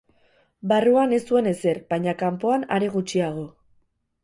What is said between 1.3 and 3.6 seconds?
zuen ezer, baina kanpoan are gutxiago.